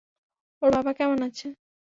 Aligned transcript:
ওর 0.61 0.69
বাবা 0.75 0.91
কেমন 0.93 1.19
আছে? 1.27 1.47